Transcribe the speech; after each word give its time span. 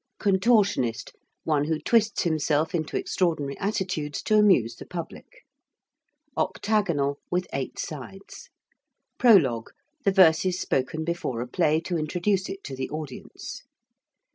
~contortionist~: 0.17 1.11
one 1.43 1.65
who 1.65 1.77
twists 1.79 2.23
himself 2.23 2.73
into 2.73 2.97
extraordinary 2.97 3.55
attitudes 3.59 4.23
to 4.23 4.35
amuse 4.35 4.75
the 4.77 4.85
public. 4.87 5.43
~octagonal~: 6.35 7.17
with 7.29 7.45
eight 7.53 7.77
sides. 7.77 8.49
~prologue~: 9.19 9.69
the 10.03 10.11
verses 10.11 10.59
spoken 10.59 11.03
before 11.03 11.39
a 11.39 11.47
play 11.47 11.79
to 11.79 11.99
introduce 11.99 12.49
it 12.49 12.63
to 12.63 12.75
the 12.75 12.89
audience. 12.89 13.61